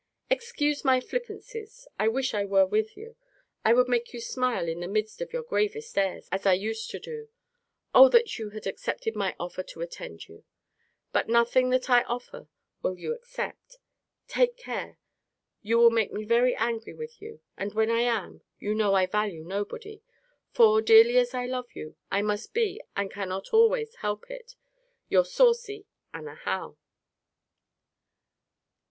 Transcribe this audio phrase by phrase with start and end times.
[0.31, 1.87] Excuse my flippancies.
[1.99, 3.15] I wish I were with you.
[3.63, 6.89] I would make you smile in the midst of your gravest airs, as I used
[6.89, 7.29] to do.
[7.93, 10.43] O that you had accepted of my offer to attend you!
[11.11, 12.47] but nothing that I offer
[12.81, 13.77] will you accept
[14.27, 14.97] Take care!
[15.61, 19.05] You will make me very angry with you: and when I am, you know I
[19.05, 20.01] value nobody:
[20.49, 24.55] for, dearly as I love you, I must be, and cannot always help it,
[25.09, 26.75] Your saucy ANNA HOWE.